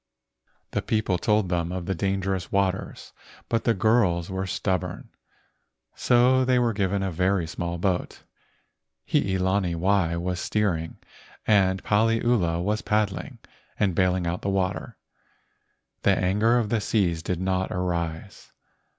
The 0.71 0.81
people 0.81 1.19
told 1.19 1.49
them 1.49 1.71
of 1.71 1.85
the 1.85 1.93
dangerous 1.93 2.51
waters, 2.51 3.13
but 3.49 3.65
the 3.65 3.75
girls 3.75 4.31
were 4.31 4.45
stub¬ 4.45 4.79
born, 4.79 5.09
so 5.93 6.43
they 6.43 6.57
were 6.57 6.73
given 6.73 7.03
a 7.03 7.11
very 7.11 7.45
small 7.45 7.77
boat. 7.77 8.23
Hii 9.07 9.37
lani 9.39 9.75
wai 9.75 10.15
was 10.17 10.39
steering, 10.39 10.97
and 11.45 11.83
Paliula 11.83 12.59
was 12.63 12.81
pad¬ 12.81 13.09
dling 13.09 13.37
and 13.79 13.93
bailing 13.93 14.25
out 14.25 14.41
the 14.41 14.49
water. 14.49 14.97
The 16.01 16.17
anger 16.17 16.57
of 16.57 16.69
the 16.69 16.81
seas 16.81 17.21
did 17.21 17.39
not 17.39 17.71
arise. 17.71 18.51